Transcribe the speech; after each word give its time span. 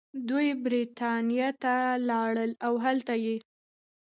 دوي 0.29 0.49
برطانيه 0.63 1.49
ته 1.61 1.75
لاړل 2.09 2.51
او 2.65 2.73
هلتۀ 2.83 3.15
ئې 3.25 3.37